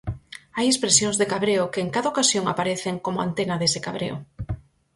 [0.57, 4.17] Hai expresións de cabreo que en cada ocasión aparecen como antena dese cabreo.